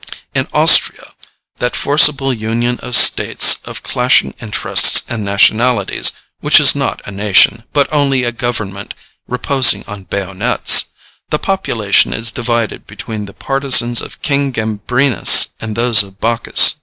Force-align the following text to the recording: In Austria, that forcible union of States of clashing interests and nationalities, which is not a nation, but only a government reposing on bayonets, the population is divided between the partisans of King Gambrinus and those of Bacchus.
In 0.33 0.47
Austria, 0.51 1.05
that 1.59 1.75
forcible 1.75 2.33
union 2.33 2.79
of 2.79 2.95
States 2.95 3.59
of 3.65 3.83
clashing 3.83 4.33
interests 4.41 5.03
and 5.07 5.23
nationalities, 5.23 6.11
which 6.39 6.59
is 6.59 6.73
not 6.73 7.03
a 7.05 7.11
nation, 7.11 7.65
but 7.71 7.87
only 7.93 8.23
a 8.23 8.31
government 8.31 8.95
reposing 9.27 9.83
on 9.87 10.05
bayonets, 10.05 10.85
the 11.29 11.37
population 11.37 12.13
is 12.13 12.31
divided 12.31 12.87
between 12.87 13.25
the 13.25 13.33
partisans 13.35 14.01
of 14.01 14.23
King 14.23 14.51
Gambrinus 14.51 15.49
and 15.61 15.75
those 15.75 16.01
of 16.01 16.19
Bacchus. 16.19 16.77